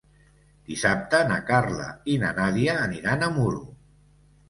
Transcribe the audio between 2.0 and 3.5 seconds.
i na Nàdia aniran a